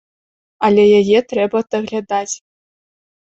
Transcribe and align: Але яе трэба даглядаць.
Але 0.67 0.83
яе 0.99 1.19
трэба 1.33 1.61
даглядаць. 1.75 2.33